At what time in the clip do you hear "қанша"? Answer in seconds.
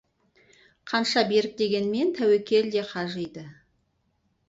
0.91-1.23